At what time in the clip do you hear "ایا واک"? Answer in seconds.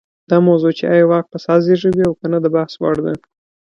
0.93-1.25